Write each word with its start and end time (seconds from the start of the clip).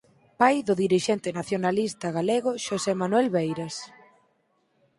Pai 0.39 0.57
do 0.67 0.73
dirixente 0.83 1.29
nacionalista 1.39 2.07
galego 2.17 2.51
Xosé 2.65 2.93
Manuel 3.01 3.27
Beiras. 3.35 3.75